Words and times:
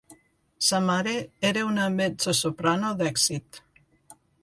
Sa 0.67 0.79
mare 0.85 1.13
era 1.51 1.67
una 1.73 1.87
mezzosoprano 2.01 2.93
d'èxit. 3.03 3.65